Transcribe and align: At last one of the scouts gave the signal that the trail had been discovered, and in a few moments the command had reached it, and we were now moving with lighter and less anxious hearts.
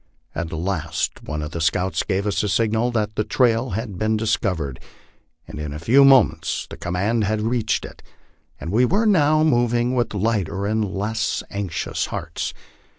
At 0.33 0.51
last 0.51 1.21
one 1.21 1.43
of 1.43 1.51
the 1.51 1.61
scouts 1.61 2.01
gave 2.01 2.23
the 2.23 2.31
signal 2.31 2.89
that 2.93 3.13
the 3.15 3.23
trail 3.23 3.69
had 3.77 3.99
been 3.99 4.17
discovered, 4.17 4.79
and 5.47 5.59
in 5.59 5.73
a 5.73 5.77
few 5.77 6.03
moments 6.03 6.65
the 6.67 6.75
command 6.75 7.25
had 7.25 7.41
reached 7.43 7.85
it, 7.85 8.01
and 8.59 8.71
we 8.71 8.83
were 8.83 9.05
now 9.05 9.43
moving 9.43 9.93
with 9.93 10.15
lighter 10.15 10.65
and 10.65 10.83
less 10.83 11.43
anxious 11.51 12.07
hearts. 12.07 12.51